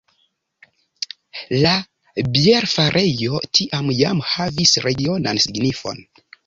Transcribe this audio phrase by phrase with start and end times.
[1.65, 1.73] La
[2.31, 6.07] bierfarejo tiam jam havis regionan signifon.